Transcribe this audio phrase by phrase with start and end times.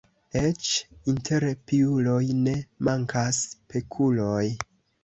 [0.39, 0.69] Eĉ
[1.13, 2.57] inter piuloj ne
[2.89, 4.45] mankas pekuloj.